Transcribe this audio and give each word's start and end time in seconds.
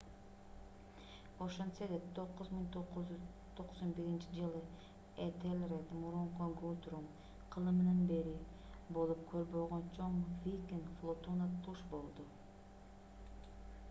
ошентсе 1.47 1.87
да 1.89 1.97
991-жылы 2.19 4.61
этелред 5.27 5.93
мурунку 5.99 6.49
гутрум 6.63 7.05
кылымынан 7.57 8.01
бери 8.15 8.33
болуп 8.99 9.23
көрбөгөн 9.37 9.87
чоң 10.01 10.19
викинг 10.49 10.91
флотуна 11.03 11.51
туш 11.67 11.85
болду 11.95 12.27